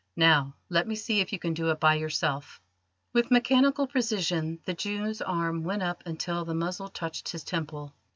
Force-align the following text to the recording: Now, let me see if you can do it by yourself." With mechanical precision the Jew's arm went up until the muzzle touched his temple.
Now, 0.17 0.55
let 0.67 0.87
me 0.87 0.95
see 0.95 1.19
if 1.19 1.31
you 1.31 1.37
can 1.37 1.53
do 1.53 1.69
it 1.69 1.79
by 1.79 1.93
yourself." 1.93 2.59
With 3.13 3.29
mechanical 3.29 3.85
precision 3.85 4.57
the 4.65 4.73
Jew's 4.73 5.21
arm 5.21 5.63
went 5.63 5.83
up 5.83 6.01
until 6.07 6.43
the 6.43 6.55
muzzle 6.55 6.89
touched 6.89 7.29
his 7.29 7.43
temple. 7.43 7.93